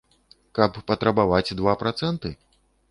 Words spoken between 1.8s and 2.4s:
працэнты?